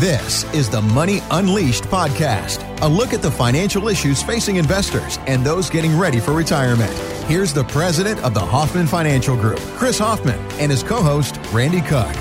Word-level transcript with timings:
This 0.00 0.44
is 0.52 0.68
the 0.68 0.82
Money 0.82 1.20
Unleashed 1.30 1.84
podcast, 1.84 2.62
a 2.82 2.86
look 2.86 3.14
at 3.14 3.22
the 3.22 3.30
financial 3.30 3.88
issues 3.88 4.22
facing 4.22 4.56
investors 4.56 5.18
and 5.26 5.42
those 5.42 5.70
getting 5.70 5.96
ready 5.96 6.20
for 6.20 6.34
retirement. 6.34 6.92
Here's 7.24 7.54
the 7.54 7.64
president 7.64 8.22
of 8.22 8.34
the 8.34 8.40
Hoffman 8.40 8.86
Financial 8.86 9.34
Group, 9.34 9.58
Chris 9.78 9.98
Hoffman, 9.98 10.38
and 10.60 10.70
his 10.70 10.82
co 10.82 11.00
host, 11.00 11.40
Randy 11.50 11.80
Cook. 11.80 12.14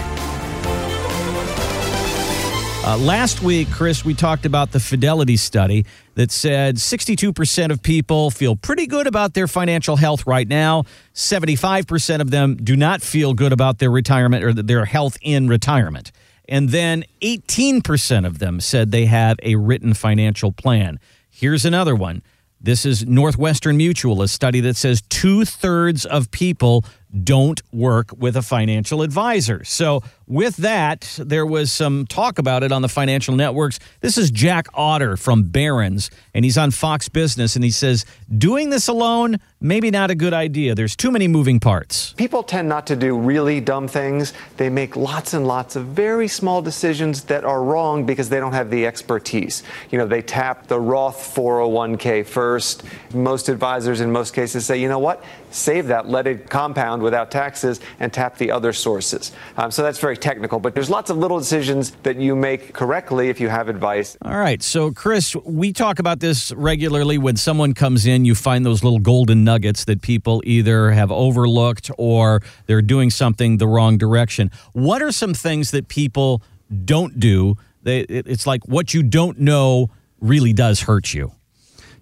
Uh, 2.86 2.98
last 2.98 3.42
week, 3.42 3.70
Chris, 3.72 4.06
we 4.06 4.14
talked 4.14 4.46
about 4.46 4.72
the 4.72 4.80
Fidelity 4.80 5.36
study 5.36 5.86
that 6.14 6.32
said 6.32 6.78
62% 6.78 7.72
of 7.72 7.84
people 7.84 8.32
feel 8.32 8.56
pretty 8.56 8.88
good 8.88 9.06
about 9.06 9.34
their 9.34 9.50
financial 9.50 9.98
health 9.98 10.26
right 10.26 10.48
now. 10.48 10.84
75% 11.14 12.22
of 12.22 12.32
them 12.32 12.56
do 12.56 12.78
not 12.78 13.02
feel 13.02 13.34
good 13.34 13.52
about 13.52 13.80
their 13.80 13.92
retirement 13.92 14.46
or 14.46 14.54
their 14.54 14.86
health 14.86 15.18
in 15.22 15.50
retirement. 15.50 16.14
And 16.48 16.70
then 16.70 17.04
18% 17.22 18.26
of 18.26 18.40
them 18.40 18.60
said 18.60 18.92
they 18.92 19.06
have 19.06 19.38
a 19.44 19.56
written 19.56 19.94
financial 19.94 20.52
plan. 20.52 21.00
Here's 21.30 21.66
another 21.66 21.96
one. 21.96 22.24
This 22.62 22.86
is 22.86 23.06
Northwestern 23.06 23.78
Mutual, 23.78 24.22
a 24.22 24.28
study 24.28 24.60
that 24.62 24.76
says 24.76 25.02
two 25.10 25.46
thirds 25.46 26.06
of 26.06 26.32
people 26.32 26.86
don't 27.24 27.62
work 27.72 28.12
with 28.18 28.36
a 28.36 28.42
financial 28.42 29.02
advisor. 29.02 29.64
So, 29.64 30.04
with 30.28 30.58
that, 30.58 31.20
there 31.20 31.46
was 31.46 31.72
some 31.72 32.08
talk 32.08 32.40
about 32.40 32.64
it 32.64 32.72
on 32.72 32.82
the 32.82 32.90
financial 32.90 33.36
networks. 33.36 33.78
This 34.02 34.18
is 34.18 34.32
Jack 34.32 34.68
Otter 34.74 35.18
from 35.18 35.44
Barron's, 35.44 36.10
and 36.34 36.44
he's 36.44 36.58
on 36.58 36.72
Fox 36.72 37.10
Business, 37.10 37.56
and 37.56 37.64
he 37.64 37.70
says, 37.70 38.06
doing 38.36 38.72
this 38.72 38.88
alone, 38.88 39.40
maybe 39.62 39.92
not 39.92 40.10
a 40.10 40.16
good 40.16 40.34
idea. 40.34 40.74
There's 40.74 40.96
too 40.96 41.12
many 41.12 41.28
moving 41.28 41.60
parts. 41.60 42.14
People 42.14 42.42
tend 42.42 42.68
not 42.68 42.88
to 42.88 42.96
do 42.96 43.16
really 43.16 43.62
dumb 43.62 43.88
things. 43.88 44.34
They 44.58 44.70
make 44.70 44.96
lots 44.96 45.36
and 45.36 45.46
lots 45.46 45.76
of 45.76 45.86
very 45.86 46.28
small 46.28 46.64
decisions 46.64 47.26
that 47.26 47.46
are 47.46 47.62
wrong 47.62 48.06
because 48.06 48.30
they 48.30 48.40
don't 48.40 48.54
have 48.54 48.72
the 48.72 48.88
expertise. 48.88 49.62
You 49.92 50.00
know, 50.00 50.08
they 50.08 50.24
tap 50.24 50.66
the 50.66 50.80
Roth 50.80 51.36
401k 51.36 52.26
first. 52.26 52.84
Most 53.14 53.48
advisors, 53.48 54.02
in 54.02 54.12
most 54.12 54.34
cases, 54.34 54.66
say, 54.66 54.82
you 54.82 54.90
know 54.90 55.00
what? 55.00 55.24
Save 55.52 55.88
that, 55.88 56.10
let 56.10 56.26
it 56.28 56.50
compound 56.50 57.02
without 57.06 57.32
taxes, 57.32 57.80
and 58.02 58.12
tap 58.12 58.38
the 58.38 58.52
other 58.52 58.74
sources. 58.74 59.32
Um, 59.56 59.72
so 59.72 59.82
that's 59.82 60.00
very 60.00 60.18
technical, 60.18 60.60
but 60.60 60.76
there's 60.76 60.90
lots 60.90 61.10
of 61.10 61.18
little 61.18 61.40
decisions 61.40 61.92
that 62.04 62.18
you 62.18 62.36
make 62.36 62.74
correctly 62.74 63.30
if 63.30 63.40
you 63.40 63.48
have 63.48 63.70
advice. 63.70 64.18
All 64.24 64.38
right. 64.38 64.62
So, 64.62 64.92
Chris, 64.92 65.36
we 65.46 65.72
talk 65.72 66.00
about 66.00 66.20
this 66.20 66.52
regularly. 66.52 67.18
When 67.18 67.38
someone 67.38 67.74
comes 67.74 68.06
in, 68.06 68.26
you 68.26 68.36
find 68.36 68.66
those 68.66 68.84
little 68.84 69.00
golden 69.00 69.44
nuggets 69.44 69.86
that 69.86 70.02
people 70.02 70.42
either 70.46 70.92
have 70.92 71.12
overlooked 71.12 71.92
or 71.98 72.42
they're 72.66 72.82
doing 72.82 73.10
something 73.10 73.58
the 73.58 73.68
wrong 73.68 73.98
direction. 73.98 74.52
What 74.74 75.02
are 75.02 75.12
some 75.12 75.34
things 75.34 75.72
that 75.72 75.88
people 75.88 76.42
don't 76.84 77.20
do? 77.20 77.56
It's 77.86 78.48
like 78.48 78.68
what 78.68 78.94
you 78.96 79.04
don't 79.04 79.40
know 79.40 79.92
really 80.20 80.54
does 80.54 80.82
hurt 80.82 81.14
you. 81.14 81.35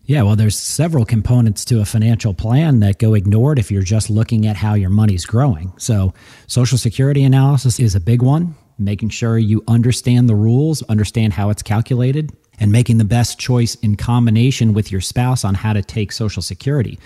Yeah, 0.06 0.24
well, 0.24 0.36
there's 0.36 0.58
several 0.58 1.06
components 1.06 1.64
to 1.66 1.80
a 1.80 1.86
financial 1.86 2.34
plan 2.34 2.82
that 2.82 3.00
go 3.00 3.14
ignored 3.14 3.58
if 3.58 3.72
you're 3.72 3.82
just 3.82 4.10
looking 4.10 4.46
at 4.46 4.58
how 4.58 4.74
your 4.74 4.90
money's 4.90 5.26
growing. 5.26 5.72
So, 5.78 6.14
Social 6.48 6.78
Security 6.78 7.24
analysis 7.24 7.80
is 7.80 7.96
a 7.96 8.02
big 8.02 8.22
one, 8.22 8.56
making 8.78 9.10
sure 9.10 9.38
you 9.38 9.64
understand 9.66 10.28
the 10.28 10.36
rules, 10.36 10.84
understand 10.84 11.32
how 11.32 11.50
it's 11.52 11.64
calculated, 11.64 12.34
and 12.60 12.70
making 12.70 12.98
the 12.98 13.06
best 13.06 13.40
choice 13.40 13.76
in 13.76 13.96
combination 13.96 14.74
with 14.74 14.92
your 14.92 15.00
spouse 15.00 15.46
on 15.46 15.56
how 15.56 15.72
to 15.72 15.82
take 15.82 16.12
Social 16.12 16.42
Security. 16.42 17.00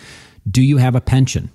Do 0.50 0.64
you 0.64 0.78
have 0.78 0.96
a 0.96 1.02
pension? 1.02 1.52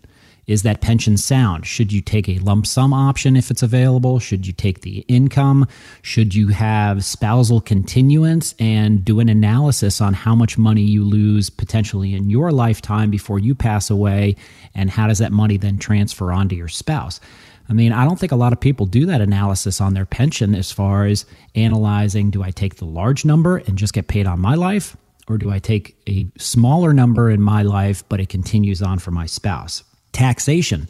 Is 0.47 0.63
that 0.65 0.81
pension 0.81 1.17
sound? 1.17 1.67
Should 1.67 1.93
you 1.93 2.01
take 2.01 2.29
a 2.29 2.39
lump 2.39 2.67
sum 2.67 2.93
option 2.93 3.37
if 3.37 3.51
it's 3.51 3.63
available? 3.63 4.19
Should 4.19 4.47
you 4.47 4.53
take 4.53 4.81
the 4.81 5.05
income? 5.07 5.69
Should 6.03 6.35
you 6.35 6.49
have 6.49 7.05
spousal 7.05 7.61
continuance 7.61 8.55
and 8.59 9.05
do 9.05 9.21
an 9.21 9.29
analysis 9.29 10.01
on 10.01 10.15
how 10.15 10.35
much 10.35 10.59
money 10.59 10.83
you 10.83 11.05
lose 11.05 11.49
potentially 11.49 12.15
in 12.15 12.29
your 12.29 12.51
lifetime 12.51 13.09
before 13.09 13.39
you 13.39 13.55
pass 13.55 13.89
away? 13.89 14.35
And 14.75 14.91
how 14.91 15.07
does 15.07 15.19
that 15.19 15.31
money 15.31 15.59
then 15.59 15.79
transfer 15.79 16.33
onto 16.33 16.57
your 16.57 16.69
spouse? 16.69 17.21
I 17.69 17.73
mean, 17.73 17.93
I 17.93 18.05
don't 18.05 18.19
think 18.19 18.33
a 18.33 18.37
lot 18.37 18.53
of 18.53 18.59
people 18.59 18.87
do 18.87 19.07
that 19.07 19.21
analysis 19.21 19.81
on 19.81 19.95
their 19.95 20.05
pension 20.05 20.57
as 20.57 20.73
far 20.73 21.07
as 21.07 21.25
analyzing 21.55 22.31
do 22.31 22.43
I 22.43 22.51
take 22.51 22.77
the 22.77 22.85
large 22.85 23.25
number 23.25 23.59
and 23.59 23.79
just 23.79 23.95
get 23.95 24.09
paid 24.09 24.27
on 24.27 24.41
my 24.41 24.57
life? 24.57 24.97
Or 25.29 25.39
do 25.39 25.53
I 25.53 25.61
take 25.61 25.97
a 26.09 26.27
smaller 26.37 26.93
number 26.93 27.31
in 27.31 27.41
my 27.41 27.63
life, 27.63 28.03
but 28.09 28.19
it 28.19 28.29
continues 28.29 28.83
on 28.83 28.99
for 28.99 29.13
my 29.13 29.27
spouse? 29.27 29.85
Taxation. 30.23 30.89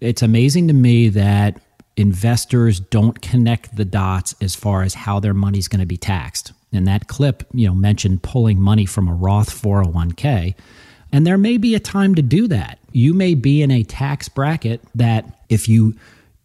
It's 0.00 0.20
amazing 0.20 0.68
to 0.68 0.74
me 0.74 1.08
that 1.08 1.58
investors 1.96 2.78
don't 2.78 3.20
connect 3.22 3.74
the 3.74 3.84
dots 3.84 4.34
as 4.42 4.54
far 4.54 4.82
as 4.82 4.92
how 4.92 5.20
their 5.20 5.32
money's 5.32 5.68
going 5.68 5.80
to 5.80 5.86
be 5.86 5.96
taxed. 5.96 6.52
And 6.70 6.86
that 6.86 7.08
clip, 7.08 7.44
you 7.54 7.66
know, 7.66 7.74
mentioned 7.74 8.22
pulling 8.22 8.60
money 8.60 8.84
from 8.84 9.08
a 9.08 9.14
Roth 9.14 9.50
401k. 9.50 10.54
And 11.10 11.26
there 11.26 11.38
may 11.38 11.56
be 11.56 11.74
a 11.74 11.80
time 11.80 12.14
to 12.16 12.22
do 12.22 12.46
that. 12.48 12.78
You 12.92 13.14
may 13.14 13.34
be 13.34 13.62
in 13.62 13.70
a 13.70 13.84
tax 13.84 14.28
bracket 14.28 14.82
that 14.94 15.24
if 15.48 15.66
you 15.66 15.94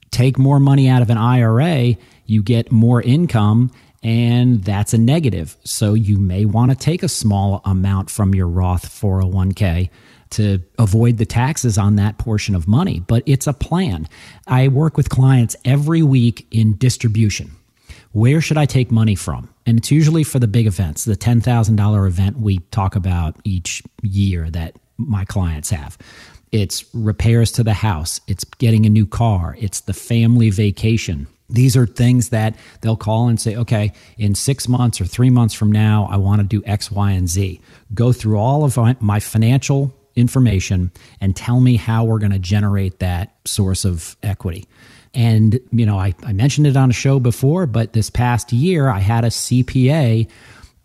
take 0.10 0.38
more 0.38 0.62
money 0.62 0.88
out 0.88 1.02
of 1.02 1.10
an 1.10 1.18
IRA, 1.18 1.98
you 2.26 2.42
get 2.42 2.72
more 2.72 3.02
income 3.02 3.70
and 4.02 4.64
that's 4.64 4.94
a 4.94 4.98
negative. 4.98 5.58
So 5.66 5.94
you 5.94 6.18
may 6.18 6.46
want 6.46 6.72
to 6.72 6.78
take 6.78 7.04
a 7.04 7.10
small 7.10 7.62
amount 7.66 8.10
from 8.10 8.34
your 8.34 8.48
Roth 8.48 8.88
401k 8.88 9.90
to 10.34 10.62
avoid 10.78 11.18
the 11.18 11.26
taxes 11.26 11.78
on 11.78 11.96
that 11.96 12.18
portion 12.18 12.56
of 12.56 12.68
money, 12.68 13.00
but 13.00 13.24
it's 13.26 13.48
a 13.48 13.54
plan. 13.54 14.08
I 14.48 14.68
work 14.68 14.98
with 14.98 15.10
clients 15.10 15.56
every 15.66 16.04
week 16.04 16.48
in 16.52 16.78
distribution. 16.78 17.52
Where 18.12 18.42
should 18.42 18.58
I 18.58 18.66
take 18.66 18.92
money 18.92 19.16
from? 19.16 19.50
And 19.66 19.78
it's 19.78 19.92
usually 19.92 20.24
for 20.24 20.40
the 20.40 20.48
big 20.48 20.68
events, 20.68 21.06
the 21.06 21.16
$10,000 21.16 22.08
event 22.08 22.40
we 22.40 22.60
talk 22.72 22.96
about 22.96 23.36
each 23.44 23.82
year 24.02 24.50
that 24.52 24.76
my 24.98 25.26
clients 25.26 25.70
have. 25.72 25.98
It's 26.52 26.86
repairs 26.94 27.52
to 27.54 27.64
the 27.64 27.74
house, 27.74 28.22
it's 28.28 28.44
getting 28.44 28.86
a 28.86 28.90
new 28.90 29.08
car, 29.08 29.56
it's 29.60 29.82
the 29.82 29.94
family 29.94 30.52
vacation. 30.52 31.28
These 31.50 31.76
are 31.76 31.86
things 31.86 32.30
that 32.30 32.56
they'll 32.82 32.96
call 32.96 33.28
and 33.28 33.40
say, 33.40 33.56
okay, 33.56 33.94
in 34.18 34.36
six 34.36 34.68
months 34.68 35.02
or 35.02 35.06
three 35.06 35.30
months 35.30 35.54
from 35.54 35.72
now, 35.72 36.08
I 36.10 36.18
want 36.18 36.42
to 36.42 36.48
do 36.48 36.64
X, 36.66 36.92
Y, 36.92 37.12
and 37.12 37.28
Z. 37.28 37.60
Go 37.94 38.12
through 38.12 38.38
all 38.38 38.64
of 38.64 38.78
my 39.02 39.20
financial 39.20 39.94
information 40.16 40.92
and 41.22 41.36
tell 41.36 41.60
me 41.60 41.76
how 41.76 42.04
we're 42.04 42.20
going 42.20 42.32
to 42.32 42.40
generate 42.40 43.00
that 43.00 43.36
source 43.46 43.86
of 43.86 44.16
equity. 44.24 44.66
And, 45.14 45.60
you 45.72 45.86
know, 45.86 46.00
I, 46.00 46.14
I 46.24 46.34
mentioned 46.34 46.66
it 46.66 46.76
on 46.76 46.90
a 46.90 46.94
show 46.94 47.20
before, 47.20 47.68
but 47.68 47.94
this 47.94 48.10
past 48.10 48.52
year, 48.52 48.90
I 48.90 49.00
had 49.00 49.24
a 49.24 49.30
CPA 49.30 50.28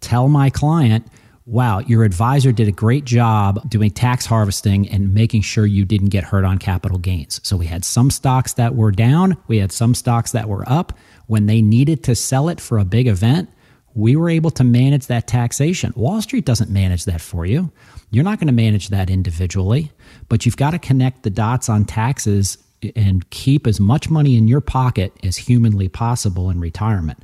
tell 0.00 0.28
my 0.28 0.50
client, 0.50 1.06
wow, 1.46 1.78
your 1.80 2.04
advisor 2.04 2.52
did 2.52 2.68
a 2.68 2.72
great 2.72 3.06
job 3.06 3.68
doing 3.70 3.90
tax 3.90 4.26
harvesting 4.26 4.86
and 4.90 5.14
making 5.14 5.40
sure 5.40 5.64
you 5.64 5.86
didn't 5.86 6.10
get 6.10 6.24
hurt 6.24 6.44
on 6.44 6.58
capital 6.58 6.98
gains. 6.98 7.40
So 7.42 7.56
we 7.56 7.64
had 7.64 7.86
some 7.86 8.10
stocks 8.10 8.52
that 8.54 8.74
were 8.74 8.92
down, 8.92 9.36
we 9.46 9.56
had 9.58 9.72
some 9.72 9.94
stocks 9.94 10.32
that 10.32 10.48
were 10.48 10.68
up. 10.68 10.92
When 11.26 11.46
they 11.46 11.60
needed 11.60 12.04
to 12.04 12.14
sell 12.14 12.48
it 12.48 12.60
for 12.60 12.78
a 12.78 12.84
big 12.84 13.06
event, 13.06 13.50
we 13.98 14.14
were 14.14 14.30
able 14.30 14.52
to 14.52 14.62
manage 14.62 15.08
that 15.08 15.26
taxation. 15.26 15.92
Wall 15.96 16.22
Street 16.22 16.44
doesn't 16.44 16.70
manage 16.70 17.04
that 17.06 17.20
for 17.20 17.44
you. 17.44 17.72
You're 18.12 18.22
not 18.22 18.38
going 18.38 18.46
to 18.46 18.52
manage 18.52 18.90
that 18.90 19.10
individually, 19.10 19.90
but 20.28 20.46
you've 20.46 20.56
got 20.56 20.70
to 20.70 20.78
connect 20.78 21.24
the 21.24 21.30
dots 21.30 21.68
on 21.68 21.84
taxes 21.84 22.58
and 22.94 23.28
keep 23.30 23.66
as 23.66 23.80
much 23.80 24.08
money 24.08 24.36
in 24.36 24.46
your 24.46 24.60
pocket 24.60 25.12
as 25.24 25.36
humanly 25.36 25.88
possible 25.88 26.48
in 26.48 26.60
retirement. 26.60 27.18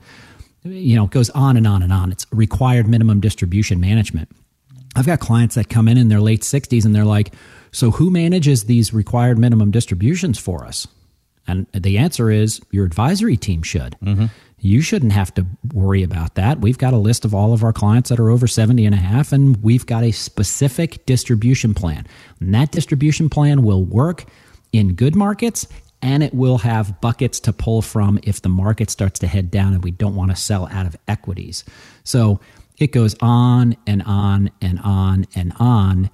You 0.65 0.97
know, 0.97 1.05
it 1.05 1.13
goes 1.13 1.31
on 1.31 1.57
and 1.57 1.65
on 1.65 1.81
and 1.81 1.93
on. 1.93 2.11
It's 2.11 2.27
required 2.33 2.89
minimum 2.89 3.21
distribution 3.21 3.79
management. 3.79 4.29
I've 4.97 5.07
got 5.07 5.21
clients 5.21 5.55
that 5.55 5.69
come 5.69 5.87
in 5.87 5.97
in 5.97 6.09
their 6.09 6.21
late 6.21 6.41
60s 6.41 6.85
and 6.85 6.93
they're 6.93 7.05
like, 7.05 7.35
So 7.71 7.93
who 7.93 8.11
manages 8.11 8.65
these 8.65 8.93
required 8.93 9.39
minimum 9.39 9.71
distributions 9.71 10.41
for 10.41 10.65
us? 10.65 10.89
And 11.47 11.69
the 11.73 11.99
answer 11.99 12.33
is 12.33 12.61
your 12.73 12.85
advisory 12.85 13.37
team 13.37 13.63
should. 13.63 13.97
Mm-hmm 14.03 14.27
you 14.65 14.81
shouldn't 14.81 15.13
have 15.13 15.33
to 15.35 15.45
worry 15.75 16.03
about 16.03 16.37
that. 16.37 16.61
We've 16.61 16.79
got 16.79 16.95
a 16.95 16.97
list 16.97 17.27
of 17.27 17.35
all 17.35 17.53
of 17.53 17.63
our 17.63 17.73
clients 17.73 18.09
that 18.09 18.19
are 18.19 18.31
over 18.31 18.47
70 18.47 18.87
and 18.87 18.95
a 18.95 18.99
half, 18.99 19.31
and 19.31 19.63
we've 19.63 19.85
got 19.85 20.03
a 20.03 20.11
specific 20.11 21.05
distribution 21.05 21.75
plan. 21.75 22.07
And 22.41 22.55
that 22.55 22.73
distribution 22.73 23.29
plan 23.29 23.63
will 23.63 23.85
work 23.85 24.25
in 24.73 24.95
good 24.95 25.15
markets 25.15 25.69
and 26.01 26.23
it 26.23 26.33
will 26.33 26.59
have 26.59 26.99
buckets 27.03 27.41
to 27.41 27.53
pull 27.53 27.83
from 27.83 28.19
if 28.23 28.41
the 28.41 28.49
market 28.49 28.89
starts 28.91 29.19
to 29.21 29.27
head 29.27 29.51
down 29.51 29.75
and 29.75 29.85
we 29.85 29.91
don't 29.91 30.17
want 30.17 30.31
to 30.31 30.37
sell 30.37 30.67
out 30.69 30.87
of 30.87 30.97
equities. 31.09 31.65
So 32.03 32.41
it 32.79 32.91
goes 32.91 33.15
on 33.21 33.77
and 33.87 34.03
on 34.03 34.51
and 34.63 34.81
on 34.81 35.27
and 35.35 35.53
on. 35.59 36.11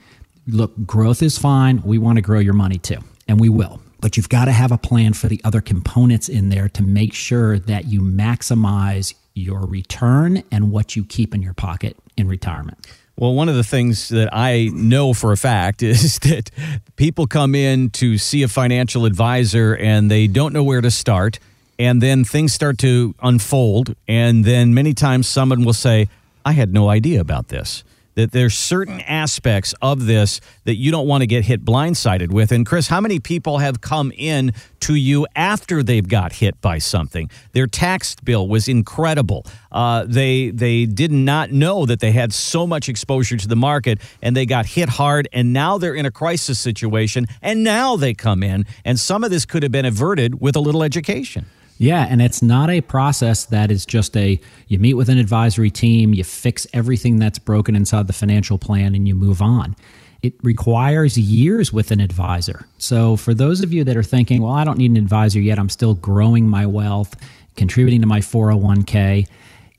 Look, 0.49 0.73
growth 0.85 1.23
is 1.23 1.39
fine. 1.39 1.83
We 1.83 1.99
want 1.99 2.17
to 2.17 2.23
grow 2.23 2.41
your 2.41 2.55
money 2.55 2.79
too, 2.79 2.99
and 3.29 3.39
we 3.39 3.49
will 3.49 3.81
but 4.01 4.17
you've 4.17 4.29
got 4.29 4.47
to 4.47 4.53
have 4.53 4.73
a 4.73 4.79
plan 4.79 5.13
for 5.13 5.29
the 5.29 5.41
other 5.45 5.61
components 5.61 6.29
in 6.29 6.49
there 6.49 6.69
to 6.71 6.83
make 6.83 7.15
sure 7.15 7.59
that 7.59 7.87
you 7.87 8.01
maximize 8.01 9.15
your 9.35 9.61
return 9.61 10.43
and 10.51 10.71
what 10.71 10.97
you 10.97 11.05
keep 11.05 11.35
in 11.35 11.43
your 11.43 11.55
pocket 11.55 11.97
in 12.17 12.29
retirement. 12.29 12.87
Well, 13.17 13.35
one 13.35 13.49
of 13.49 13.55
the 13.55 13.65
things 13.65 14.09
that 14.09 14.31
I 14.33 14.71
know 14.73 15.13
for 15.13 15.33
a 15.33 15.37
fact 15.37 15.83
is 15.83 16.19
that 16.21 16.51
people 16.97 17.27
come 17.27 17.55
in 17.55 17.91
to 17.91 18.19
see 18.19 18.43
a 18.43 18.49
financial 18.49 19.05
advisor 19.05 19.77
and 19.77 20.11
they 20.11 20.27
don't 20.27 20.53
know 20.53 20.65
where 20.65 20.81
to 20.81 20.91
start 20.91 21.39
and 21.79 22.03
then 22.03 22.25
things 22.25 22.53
start 22.53 22.79
to 22.79 23.15
unfold. 23.23 23.95
And 24.07 24.45
then 24.45 24.75
many 24.75 24.93
times 24.93 25.29
someone 25.29 25.65
will 25.65 25.73
say, 25.73 26.09
I 26.45 26.53
had 26.53 26.73
no 26.73 26.89
idea 26.89 27.21
about 27.21 27.49
this 27.49 27.85
that 28.15 28.33
there's 28.33 28.57
certain 28.57 29.01
aspects 29.01 29.75
of 29.81 30.07
this 30.07 30.41
that 30.65 30.77
you 30.77 30.91
don't 30.91 31.07
want 31.07 31.23
to 31.23 31.27
get 31.27 31.45
hit 31.45 31.65
blindsided 31.65 32.31
with. 32.31 32.53
And 32.53 32.67
Chris, 32.67 32.89
how 32.89 33.01
many 33.01 33.21
people 33.21 33.59
have 33.59 33.81
come 33.81 34.13
in 34.17 34.53
to 34.81 34.95
you 34.95 35.27
after 35.37 35.83
they've 35.83 36.07
got 36.07 36.33
hit 36.35 36.61
by 36.61 36.79
something? 36.79 37.31
Their 37.53 37.67
tax 37.67 38.15
bill 38.17 38.49
was 38.49 38.69
incredible. 38.69 39.47
Uh, 39.73 40.05
they 40.07 40.51
they 40.51 40.87
did 40.87 41.13
not 41.13 41.53
know 41.53 41.87
that 41.87 42.01
they 42.01 42.13
had 42.13 42.33
so 42.33 42.67
much 42.67 42.89
exposure 42.89 43.37
to 43.37 43.49
the 43.49 43.57
market, 43.57 44.01
and 44.23 44.37
they 44.37 44.47
got 44.47 44.67
hit 44.67 44.89
hard. 44.89 45.29
And 45.33 45.53
now 45.53 45.79
they're 45.79 45.95
in 45.95 46.07
a 46.07 46.11
crisis 46.11 46.59
situation, 46.59 47.27
and 47.43 47.63
now 47.63 47.97
they 47.97 48.15
come 48.15 48.43
in, 48.43 48.67
and 48.85 48.99
some 48.99 49.25
of 49.25 49.31
this 49.31 49.47
could 49.47 49.63
have 49.63 49.73
been 49.73 49.85
averted 49.85 50.41
with 50.41 50.57
a 50.57 50.61
little 50.61 50.83
education. 50.83 51.47
Yeah, 51.81 52.07
and 52.11 52.21
it's 52.21 52.43
not 52.43 52.69
a 52.69 52.83
process 52.83 53.47
that 53.47 53.71
is 53.71 53.87
just 53.87 54.15
a 54.15 54.39
you 54.69 54.79
meet 54.79 54.95
with 54.95 55.09
an 55.09 55.17
advisory 55.17 55.71
team, 55.71 56.13
you 56.13 56.25
fix 56.25 56.67
everything 56.75 57.19
that's 57.19 57.39
broken 57.39 57.75
inside 57.75 58.07
the 58.07 58.13
financial 58.13 58.59
plan, 58.59 58.95
and 58.95 59.09
you 59.09 59.15
move 59.15 59.41
on. 59.41 59.75
It 60.21 60.35
requires 60.43 61.17
years 61.17 61.73
with 61.73 61.91
an 61.91 62.01
advisor. 62.01 62.67
So, 62.77 63.17
for 63.17 63.33
those 63.33 63.63
of 63.63 63.73
you 63.73 63.83
that 63.85 63.97
are 63.97 64.03
thinking, 64.03 64.43
well, 64.43 64.53
I 64.53 64.63
don't 64.63 64.77
need 64.77 64.91
an 64.91 64.99
advisor 64.99 65.41
yet, 65.41 65.59
I'm 65.59 65.71
still 65.71 65.95
growing 65.95 66.47
my 66.47 66.67
wealth, 66.67 67.17
contributing 67.57 68.03
to 68.03 68.07
my 68.07 68.21
401k, 68.21 69.27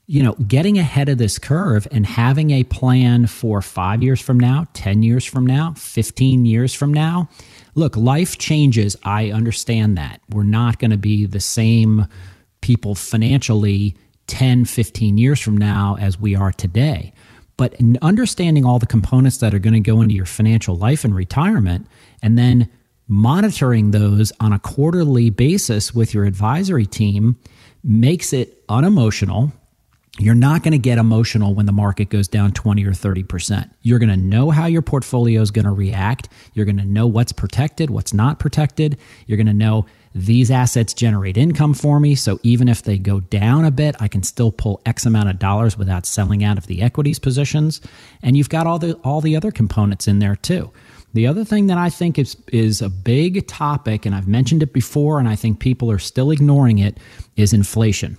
you 0.08 0.24
know, 0.24 0.34
getting 0.34 0.78
ahead 0.78 1.10
of 1.10 1.18
this 1.18 1.40
curve 1.40 1.88
and 1.92 2.06
having 2.06 2.52
a 2.52 2.64
plan 2.66 3.28
for 3.28 3.62
five 3.62 4.04
years 4.04 4.20
from 4.20 4.40
now, 4.40 4.68
10 4.74 5.04
years 5.04 5.26
from 5.26 5.46
now, 5.46 5.74
15 5.78 6.46
years 6.46 6.74
from 6.74 6.94
now 6.94 7.30
look, 7.76 7.96
life 7.96 8.38
changes. 8.38 8.96
I 9.04 9.32
understand 9.32 9.98
that. 9.98 10.22
We're 10.30 10.44
not 10.44 10.80
going 10.80 10.92
to 10.92 10.98
be 10.98 11.26
the 11.26 11.40
same 11.40 12.08
people 12.62 12.96
financially 12.96 13.96
10, 14.28 14.66
15 14.66 15.18
years 15.18 15.40
from 15.40 15.58
now 15.58 15.98
as 16.00 16.20
we 16.20 16.36
are 16.36 16.52
today. 16.52 17.14
But 17.58 17.76
understanding 18.02 18.66
all 18.66 18.80
the 18.80 18.86
components 18.86 19.38
that 19.38 19.54
are 19.54 19.60
going 19.60 19.74
to 19.74 19.80
go 19.80 20.02
into 20.02 20.16
your 20.16 20.26
financial 20.26 20.76
life 20.76 21.04
and 21.04 21.14
retirement, 21.14 21.88
and 22.24 22.38
then 22.38 22.70
monitoring 23.08 23.92
those 23.92 24.32
on 24.40 24.54
a 24.54 24.60
quarterly 24.60 25.30
basis 25.30 25.94
with 25.94 26.14
your 26.14 26.26
advisory 26.26 26.86
team 26.86 27.38
makes 27.84 28.32
it 28.32 28.64
unemotional 28.70 29.52
you're 30.20 30.36
not 30.36 30.62
going 30.62 30.74
to 30.74 30.78
get 30.78 30.98
emotional 30.98 31.56
when 31.56 31.66
the 31.66 31.72
market 31.72 32.10
goes 32.10 32.28
down 32.28 32.52
20 32.52 32.86
or 32.86 32.92
30%. 32.92 33.70
You're 33.82 34.00
going 34.00 34.10
to 34.10 34.18
know 34.18 34.50
how 34.50 34.66
your 34.66 34.82
portfolio 34.82 35.42
is 35.42 35.52
going 35.52 35.66
to 35.66 35.72
react. 35.72 36.28
You're 36.54 36.66
going 36.66 36.78
to 36.78 36.86
know 36.86 37.08
what's 37.08 37.32
protected, 37.32 37.90
what's 37.90 38.14
not 38.14 38.38
protected. 38.38 38.98
You're 39.26 39.38
going 39.38 39.48
to 39.48 39.54
know 39.54 39.86
these 40.14 40.52
assets 40.52 40.94
generate 40.94 41.38
income 41.38 41.74
for 41.74 42.00
me. 42.00 42.16
So 42.16 42.40
even 42.44 42.68
if 42.68 42.84
they 42.84 42.98
go 42.98 43.22
down 43.22 43.64
a 43.64 43.72
bit, 43.72 43.96
I 44.02 44.10
can 44.10 44.24
still 44.24 44.52
pull 44.52 44.82
X 44.86 45.06
amount 45.06 45.30
of 45.30 45.40
dollars 45.40 45.78
without 45.78 46.06
selling 46.06 46.44
out 46.44 46.58
of 46.58 46.68
the 46.68 46.82
equities 46.82 47.18
positions. 47.18 47.80
And 48.22 48.36
you've 48.36 48.50
got 48.50 48.68
all 48.68 48.80
the 48.80 48.96
all 49.06 49.22
the 49.22 49.38
other 49.38 49.52
components 49.52 50.10
in 50.10 50.20
there 50.20 50.36
too. 50.36 50.72
The 51.14 51.28
other 51.28 51.46
thing 51.46 51.68
that 51.68 51.78
I 51.78 51.90
think 51.90 52.20
is 52.20 52.36
is 52.48 52.82
a 52.82 52.90
big 52.90 53.48
topic, 53.48 54.06
and 54.06 54.14
I've 54.14 54.28
mentioned 54.28 54.64
it 54.64 54.74
before, 54.74 55.20
and 55.20 55.28
I 55.30 55.38
think 55.38 55.60
people 55.60 55.90
are 55.90 56.00
still 56.00 56.32
ignoring 56.32 56.80
it, 56.80 56.98
is 57.38 57.54
inflation. 57.54 58.18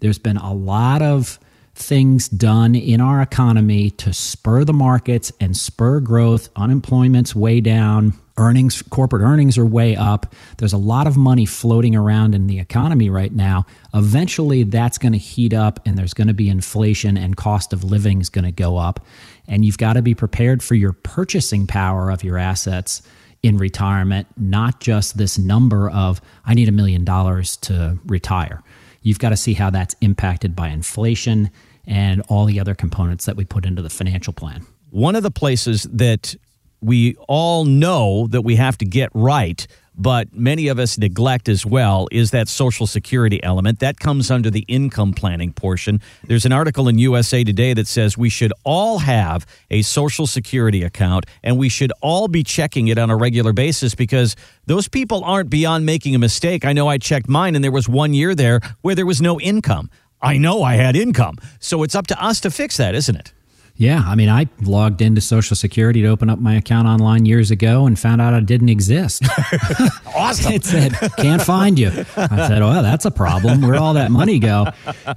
There's 0.00 0.18
been 0.18 0.36
a 0.36 0.52
lot 0.52 1.02
of 1.02 1.38
things 1.76 2.28
done 2.28 2.74
in 2.74 3.00
our 3.00 3.20
economy 3.20 3.90
to 3.90 4.12
spur 4.12 4.64
the 4.64 4.72
markets 4.72 5.30
and 5.40 5.56
spur 5.56 6.00
growth. 6.00 6.48
Unemployment's 6.56 7.34
way 7.34 7.60
down. 7.60 8.14
Earnings, 8.38 8.82
corporate 8.82 9.22
earnings 9.22 9.56
are 9.56 9.64
way 9.64 9.96
up. 9.96 10.34
There's 10.58 10.72
a 10.72 10.78
lot 10.78 11.06
of 11.06 11.16
money 11.16 11.46
floating 11.46 11.94
around 11.94 12.34
in 12.34 12.46
the 12.46 12.58
economy 12.58 13.08
right 13.08 13.32
now. 13.32 13.64
Eventually, 13.94 14.62
that's 14.62 14.98
going 14.98 15.12
to 15.12 15.18
heat 15.18 15.54
up 15.54 15.80
and 15.86 15.96
there's 15.96 16.14
going 16.14 16.28
to 16.28 16.34
be 16.34 16.48
inflation 16.48 17.16
and 17.16 17.36
cost 17.36 17.72
of 17.72 17.84
living 17.84 18.20
is 18.20 18.28
going 18.28 18.44
to 18.44 18.52
go 18.52 18.76
up. 18.76 19.04
And 19.48 19.64
you've 19.64 19.78
got 19.78 19.94
to 19.94 20.02
be 20.02 20.14
prepared 20.14 20.62
for 20.62 20.74
your 20.74 20.92
purchasing 20.92 21.66
power 21.66 22.10
of 22.10 22.24
your 22.24 22.36
assets 22.36 23.02
in 23.42 23.58
retirement, 23.58 24.26
not 24.36 24.80
just 24.80 25.18
this 25.18 25.38
number 25.38 25.88
of, 25.90 26.20
I 26.44 26.54
need 26.54 26.68
a 26.68 26.72
million 26.72 27.04
dollars 27.04 27.56
to 27.58 27.98
retire. 28.06 28.62
You've 29.06 29.20
got 29.20 29.28
to 29.28 29.36
see 29.36 29.54
how 29.54 29.70
that's 29.70 29.94
impacted 30.00 30.56
by 30.56 30.70
inflation 30.70 31.52
and 31.86 32.22
all 32.22 32.44
the 32.44 32.58
other 32.58 32.74
components 32.74 33.24
that 33.26 33.36
we 33.36 33.44
put 33.44 33.64
into 33.64 33.80
the 33.80 33.88
financial 33.88 34.32
plan. 34.32 34.66
One 34.90 35.14
of 35.14 35.22
the 35.22 35.30
places 35.30 35.84
that 35.92 36.34
we 36.80 37.14
all 37.28 37.64
know 37.64 38.26
that 38.26 38.42
we 38.42 38.56
have 38.56 38.76
to 38.78 38.84
get 38.84 39.10
right 39.14 39.64
but 39.96 40.32
many 40.32 40.68
of 40.68 40.78
us 40.78 40.98
neglect 40.98 41.48
as 41.48 41.64
well 41.64 42.08
is 42.12 42.30
that 42.30 42.48
social 42.48 42.86
security 42.86 43.42
element. 43.42 43.80
That 43.80 43.98
comes 43.98 44.30
under 44.30 44.50
the 44.50 44.64
income 44.68 45.12
planning 45.12 45.52
portion. 45.52 46.00
There's 46.24 46.44
an 46.44 46.52
article 46.52 46.88
in 46.88 46.98
usa 46.98 47.44
today 47.44 47.74
that 47.74 47.86
says 47.86 48.18
we 48.18 48.28
should 48.28 48.52
all 48.64 48.98
have 48.98 49.46
a 49.70 49.82
social 49.82 50.26
security 50.26 50.82
account 50.82 51.26
and 51.42 51.58
we 51.58 51.68
should 51.68 51.92
all 52.00 52.28
be 52.28 52.44
checking 52.44 52.88
it 52.88 52.98
on 52.98 53.10
a 53.10 53.16
regular 53.16 53.52
basis 53.52 53.94
because 53.94 54.36
those 54.66 54.88
people 54.88 55.24
aren't 55.24 55.50
beyond 55.50 55.86
making 55.86 56.14
a 56.14 56.18
mistake. 56.18 56.64
I 56.64 56.72
know 56.72 56.88
i 56.88 56.98
checked 56.98 57.28
mine 57.28 57.54
and 57.54 57.64
there 57.64 57.72
was 57.72 57.88
one 57.88 58.14
year 58.14 58.34
there 58.34 58.60
where 58.82 58.94
there 58.94 59.06
was 59.06 59.22
no 59.22 59.40
income. 59.40 59.90
I 60.20 60.38
know 60.38 60.62
i 60.62 60.74
had 60.74 60.96
income. 60.96 61.36
So 61.60 61.82
it's 61.82 61.94
up 61.94 62.06
to 62.08 62.22
us 62.22 62.40
to 62.40 62.50
fix 62.50 62.76
that 62.76 62.94
isn't 62.94 63.16
it 63.16 63.32
yeah, 63.78 64.02
I 64.06 64.14
mean, 64.14 64.30
I 64.30 64.48
logged 64.62 65.02
into 65.02 65.20
Social 65.20 65.54
Security 65.54 66.00
to 66.02 66.08
open 66.08 66.30
up 66.30 66.38
my 66.38 66.54
account 66.54 66.88
online 66.88 67.26
years 67.26 67.50
ago 67.50 67.86
and 67.86 67.98
found 67.98 68.22
out 68.22 68.32
I 68.32 68.40
didn't 68.40 68.70
exist. 68.70 69.22
awesome. 70.16 70.52
it 70.52 70.64
said, 70.64 70.92
"Can't 71.18 71.42
find 71.42 71.78
you." 71.78 71.88
I 72.16 72.48
said, 72.48 72.62
"Well, 72.62 72.82
that's 72.82 73.04
a 73.04 73.10
problem. 73.10 73.60
Where'd 73.60 73.76
all 73.76 73.94
that 73.94 74.10
money 74.10 74.38
go?" 74.38 74.68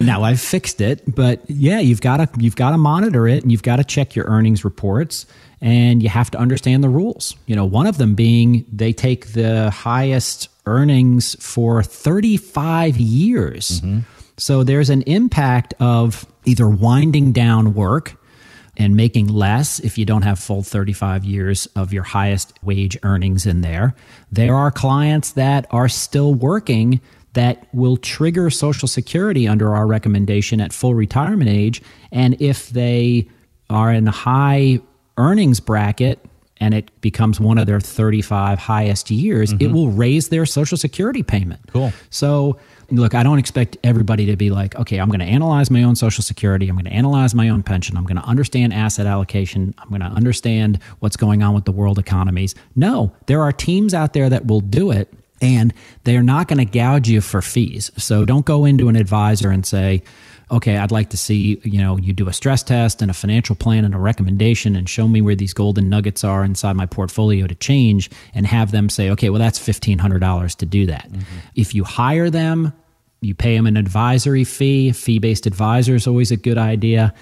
Now 0.01 0.23
I've 0.23 0.41
fixed 0.41 0.81
it, 0.81 1.15
but 1.15 1.41
yeah, 1.47 1.79
you've 1.79 2.01
got 2.01 2.17
to 2.17 2.29
you've 2.37 2.57
got 2.57 2.71
to 2.71 2.77
monitor 2.77 3.27
it 3.27 3.43
and 3.43 3.51
you've 3.51 3.63
got 3.63 3.77
to 3.77 3.85
check 3.85 4.13
your 4.13 4.25
earnings 4.25 4.65
reports 4.65 5.25
and 5.61 6.03
you 6.03 6.09
have 6.09 6.29
to 6.31 6.37
understand 6.37 6.83
the 6.83 6.89
rules. 6.89 7.35
You 7.45 7.55
know, 7.55 7.65
one 7.65 7.87
of 7.87 7.97
them 7.97 8.13
being 8.13 8.65
they 8.71 8.91
take 8.91 9.27
the 9.27 9.69
highest 9.71 10.49
earnings 10.65 11.35
for 11.39 11.81
35 11.81 12.97
years. 12.97 13.79
Mm-hmm. 13.81 13.99
So 14.37 14.63
there's 14.63 14.89
an 14.89 15.01
impact 15.03 15.73
of 15.79 16.25
either 16.45 16.67
winding 16.67 17.31
down 17.31 17.73
work 17.73 18.15
and 18.79 18.95
making 18.95 19.27
less 19.27 19.79
if 19.81 19.97
you 19.97 20.05
don't 20.05 20.21
have 20.21 20.39
full 20.39 20.63
35 20.63 21.25
years 21.25 21.67
of 21.75 21.91
your 21.91 22.03
highest 22.03 22.53
wage 22.63 22.97
earnings 23.03 23.45
in 23.45 23.59
there. 23.61 23.93
There 24.31 24.55
are 24.55 24.71
clients 24.71 25.33
that 25.33 25.67
are 25.69 25.89
still 25.89 26.33
working 26.33 27.01
that 27.33 27.67
will 27.73 27.97
trigger 27.97 28.49
Social 28.49 28.87
Security 28.87 29.47
under 29.47 29.75
our 29.75 29.85
recommendation 29.85 30.61
at 30.61 30.73
full 30.73 30.95
retirement 30.95 31.49
age. 31.49 31.81
And 32.11 32.41
if 32.41 32.69
they 32.69 33.27
are 33.69 33.91
in 33.93 34.07
a 34.07 34.11
high 34.11 34.79
earnings 35.17 35.59
bracket, 35.59 36.25
and 36.59 36.73
it 36.73 36.89
becomes 37.01 37.39
one 37.39 37.57
of 37.57 37.67
their 37.67 37.79
35 37.79 38.59
highest 38.59 39.09
years, 39.09 39.53
mm-hmm. 39.53 39.65
it 39.65 39.71
will 39.71 39.89
raise 39.89 40.29
their 40.29 40.45
Social 40.45 40.77
Security 40.77 41.23
payment. 41.23 41.61
Cool. 41.71 41.93
So 42.09 42.59
look, 42.91 43.13
I 43.13 43.23
don't 43.23 43.39
expect 43.39 43.77
everybody 43.83 44.25
to 44.27 44.35
be 44.35 44.49
like, 44.49 44.75
okay, 44.75 44.97
I'm 44.97 45.09
going 45.09 45.19
to 45.19 45.25
analyze 45.25 45.69
my 45.69 45.83
own 45.83 45.95
Social 45.95 46.23
Security. 46.23 46.67
I'm 46.67 46.75
going 46.75 46.85
to 46.85 46.91
analyze 46.91 47.35
my 47.35 47.49
own 47.49 47.63
pension. 47.63 47.97
I'm 47.97 48.05
going 48.05 48.17
to 48.17 48.27
understand 48.27 48.73
asset 48.73 49.05
allocation. 49.05 49.73
I'm 49.77 49.89
going 49.89 50.01
to 50.01 50.07
understand 50.07 50.79
what's 50.99 51.17
going 51.17 51.43
on 51.43 51.53
with 51.53 51.65
the 51.65 51.71
world 51.71 51.99
economies. 51.99 52.55
No, 52.75 53.15
there 53.27 53.41
are 53.41 53.51
teams 53.51 53.93
out 53.93 54.13
there 54.13 54.29
that 54.29 54.47
will 54.47 54.61
do 54.61 54.91
it 54.91 55.13
and 55.41 55.73
they're 56.03 56.23
not 56.23 56.47
going 56.47 56.59
to 56.59 56.65
gouge 56.65 57.07
you 57.07 57.21
for 57.21 57.41
fees. 57.41 57.91
So 57.97 58.25
don't 58.25 58.45
go 58.45 58.65
into 58.65 58.89
an 58.89 58.95
advisor 58.95 59.49
and 59.49 59.65
say, 59.65 60.03
okay, 60.51 60.77
I'd 60.77 60.91
like 60.91 61.09
to 61.11 61.17
see, 61.17 61.61
you 61.63 61.79
know, 61.79 61.97
you 61.97 62.11
do 62.11 62.27
a 62.27 62.33
stress 62.33 62.63
test 62.63 63.01
and 63.01 63.11
a 63.11 63.13
financial 63.13 63.55
plan 63.55 63.85
and 63.85 63.93
a 63.93 63.99
recommendation 63.99 64.75
and 64.75 64.89
show 64.89 65.07
me 65.07 65.21
where 65.21 65.35
these 65.35 65.53
golden 65.53 65.89
nuggets 65.89 66.23
are 66.23 66.43
inside 66.43 66.75
my 66.75 66.85
portfolio 66.85 67.45
to 67.47 67.55
change 67.55 68.09
and 68.33 68.47
have 68.47 68.71
them 68.71 68.89
say, 68.89 69.09
okay, 69.11 69.29
well, 69.29 69.39
that's 69.39 69.59
$1,500 69.59 70.55
to 70.55 70.65
do 70.65 70.85
that. 70.87 71.09
Mm-hmm. 71.09 71.37
If 71.55 71.75
you 71.75 71.83
hire 71.83 72.29
them, 72.29 72.73
you 73.21 73.35
pay 73.35 73.55
them 73.55 73.67
an 73.67 73.77
advisory 73.77 74.43
fee. 74.43 74.91
Fee 74.91 75.19
based 75.19 75.45
advisor 75.45 75.93
is 75.93 76.07
always 76.07 76.31
a 76.31 76.37
good 76.37 76.57
idea, 76.57 77.13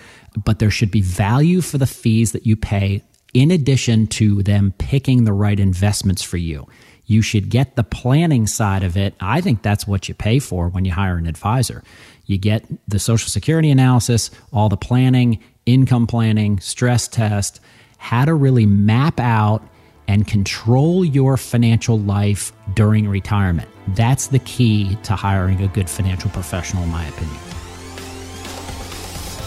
but 0.46 0.60
there 0.60 0.72
should 0.72 0.92
be 0.92 1.02
value 1.02 1.62
for 1.62 1.78
the 1.78 1.88
fees 1.88 2.32
that 2.32 2.46
you 2.46 2.56
pay 2.56 3.04
in 3.34 3.52
addition 3.52 4.08
to 4.08 4.42
them 4.44 4.74
picking 4.78 5.26
the 5.26 5.34
right 5.34 5.60
investments 5.60 6.22
for 6.22 6.38
you. 6.38 6.68
You 7.08 7.22
should 7.22 7.50
get 7.50 7.76
the 7.76 7.84
planning 7.84 8.48
side 8.48 8.84
of 8.84 8.98
it. 8.98 9.16
I 9.20 9.42
think 9.42 9.62
that's 9.62 9.88
what 9.88 10.08
you 10.08 10.14
pay 10.14 10.40
for 10.40 10.68
when 10.68 10.86
you 10.86 10.92
hire 10.92 11.18
an 11.18 11.26
advisor. 11.26 11.82
You 12.26 12.38
get 12.38 12.66
the 12.88 13.00
Social 13.00 13.30
Security 13.30 13.72
analysis, 13.72 14.30
all 14.52 14.68
the 14.68 14.78
planning, 14.78 15.40
income 15.66 16.06
planning, 16.06 16.60
stress 16.60 17.08
test, 17.08 17.62
how 17.98 18.26
to 18.26 18.34
really 18.34 18.66
map 18.66 19.20
out 19.20 19.62
and 20.08 20.28
control 20.28 21.04
your 21.04 21.38
financial 21.38 21.98
life 22.00 22.52
during 22.76 23.08
retirement. 23.08 23.70
That's 23.90 24.28
the 24.28 24.40
key 24.40 24.98
to 25.04 25.16
hiring 25.16 25.64
a 25.64 25.68
good 25.68 25.90
financial 25.90 26.30
professional, 26.30 26.84
in 26.84 26.90
my 26.90 27.06
opinion. 27.08 27.38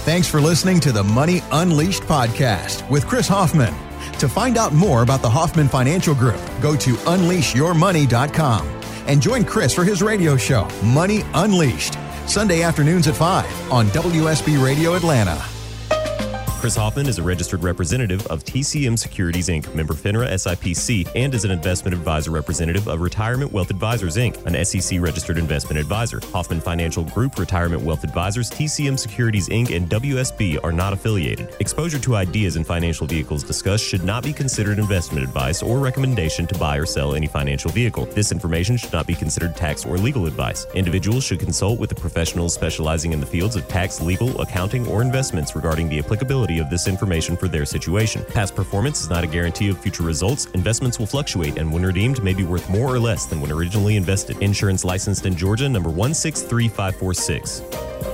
Thanks 0.05 0.29
for 0.29 0.41
listening 0.41 0.81
to 0.81 0.93
the 0.93 1.05
Money 1.05 1.43
Unleashed 1.53 2.03
podcast 2.03 2.89
with 2.91 3.07
Chris 3.07 3.29
Hoffman. 3.29 3.90
To 4.21 4.29
find 4.29 4.59
out 4.59 4.75
more 4.75 5.03
about 5.03 5.23
the 5.23 5.31
Hoffman 5.31 5.67
Financial 5.67 6.15
Group, 6.15 6.41
go 6.61 6.77
to 6.77 6.93
unleashyourmoney.com 6.93 8.67
And 9.07 9.23
join 9.23 9.47
Chris 9.47 9.75
for 9.75 9.83
his 9.83 10.03
radio 10.03 10.37
show, 10.37 10.69
Money 10.85 11.23
Unleashed, 11.33 11.97
Sunday 12.27 12.63
afternoons 12.63 13.09
at 13.09 13.17
5 13.17 13.73
on 13.73 13.87
WSB 13.87 14.63
Radio 14.63 14.95
Atlanta. 14.95 15.50
Chris 16.61 16.77
Hoffman 16.77 17.07
is 17.07 17.19
a 17.19 17.23
registered 17.23 17.63
representative 17.63 18.27
of 18.27 18.45
TCM 18.45 18.99
Securities 18.99 19.49
Inc., 19.49 19.75
member 19.75 19.95
FINRA 19.95 20.29
SIPC, 20.29 21.11
and 21.17 21.33
is 21.33 21.47
an 21.47 21.51
investment 21.51 21.95
advisor 21.97 22.31
representative 22.31 22.87
of 22.87 23.01
Retirement 23.01 23.51
Wealth 23.51 23.71
Advisors 23.71 24.19
Inc., 24.19 24.45
an 24.45 24.63
SEC 24.63 25.01
registered 25.01 25.39
investment 25.39 25.81
advisor. 25.81 26.21
Hoffman 26.33 26.61
Financial 26.61 27.03
Group, 27.03 27.39
Retirement 27.39 27.81
Wealth 27.83 28.05
Advisors, 28.05 28.51
TCM 28.51 28.99
Securities 28.99 29.49
Inc., 29.49 29.75
and 29.75 29.89
WSB 29.89 30.63
are 30.63 30.71
not 30.71 30.93
affiliated. 30.93 31.49
Exposure 31.61 31.99
to 31.99 32.15
ideas 32.15 32.57
and 32.57 32.67
financial 32.67 33.07
vehicles 33.07 33.43
discussed 33.43 33.87
should 33.87 34.05
not 34.05 34.23
be 34.23 34.35
considered 34.35 34.79
investment 34.79 35.25
advice 35.25 35.63
or 35.63 35.79
recommendation 35.79 36.47
to 36.47 36.59
buy 36.59 36.77
or 36.77 36.85
sell 36.85 37.15
any 37.15 37.27
financial 37.27 37.71
vehicle. 37.71 38.05
This 38.05 38.33
information 38.33 38.77
should 38.77 38.93
not 38.93 39.07
be 39.07 39.15
considered 39.15 39.57
tax 39.57 39.87
or 39.87 39.97
legal 39.97 40.27
advice. 40.27 40.67
Individuals 40.75 41.25
should 41.25 41.41
consult 41.41 41.81
with 41.81 41.89
the 41.89 41.99
professionals 41.99 42.53
specializing 42.53 43.15
in 43.15 43.21
the 43.21 43.25
fields 43.25 43.57
of 43.57 43.67
tax, 43.67 43.99
legal, 44.03 44.39
accounting, 44.43 44.87
or 44.89 45.01
investments 45.01 45.57
regarding 45.57 45.89
the 45.89 45.99
of 46.59 46.71
this 46.71 46.89
information 46.89 47.37
for 47.37 47.49
their 47.49 47.65
situation. 47.65 48.25
Past 48.35 48.55
performance 48.55 49.01
is 49.01 49.09
not 49.09 49.25
a 49.25 49.27
guarantee 49.27 49.69
of 49.69 49.79
future 49.79 50.03
results. 50.03 50.47
Investments 50.47 50.99
will 50.99 51.07
fluctuate 51.07 51.59
and 51.59 51.73
when 51.73 51.85
redeemed 51.85 52.23
may 52.23 52.35
be 52.35 52.45
worth 52.45 52.69
more 52.69 52.93
or 52.93 52.99
less 52.99 53.27
than 53.27 53.41
when 53.41 53.53
originally 53.53 53.97
invested. 53.97 54.41
Insurance 54.43 54.85
licensed 54.85 55.27
in 55.27 55.37
Georgia 55.37 55.69
number 55.69 55.91
163546. 55.91 58.10